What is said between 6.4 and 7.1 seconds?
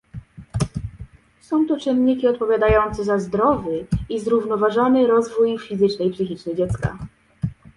dziecka